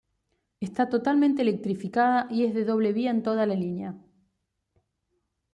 Está 0.59 0.89
totalmente 0.89 1.43
electrificada 1.43 2.27
y 2.31 2.45
es 2.45 2.55
de 2.55 2.65
doble 2.65 2.91
via 2.91 3.11
en 3.11 3.21
toda 3.21 3.45
la 3.45 3.53
línea. 3.53 3.99